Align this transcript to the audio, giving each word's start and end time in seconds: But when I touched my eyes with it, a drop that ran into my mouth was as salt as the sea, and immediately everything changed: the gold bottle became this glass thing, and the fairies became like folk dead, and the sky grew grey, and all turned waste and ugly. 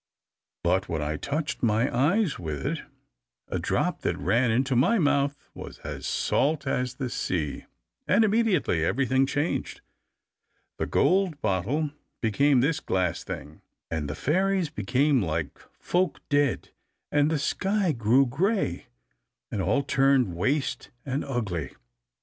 But 0.63 0.89
when 0.89 1.03
I 1.03 1.15
touched 1.15 1.61
my 1.61 1.95
eyes 1.95 2.39
with 2.39 2.65
it, 2.65 2.81
a 3.49 3.59
drop 3.59 4.01
that 4.01 4.17
ran 4.17 4.49
into 4.49 4.75
my 4.75 4.97
mouth 4.97 5.35
was 5.53 5.77
as 5.83 6.07
salt 6.07 6.65
as 6.65 6.95
the 6.95 7.07
sea, 7.07 7.65
and 8.07 8.23
immediately 8.23 8.83
everything 8.83 9.27
changed: 9.27 9.81
the 10.79 10.87
gold 10.87 11.39
bottle 11.39 11.91
became 12.19 12.61
this 12.61 12.79
glass 12.79 13.23
thing, 13.23 13.61
and 13.91 14.09
the 14.09 14.15
fairies 14.15 14.71
became 14.71 15.21
like 15.21 15.55
folk 15.77 16.19
dead, 16.29 16.71
and 17.11 17.29
the 17.29 17.37
sky 17.37 17.91
grew 17.91 18.25
grey, 18.25 18.87
and 19.51 19.61
all 19.61 19.83
turned 19.83 20.35
waste 20.35 20.89
and 21.05 21.23
ugly. 21.23 21.75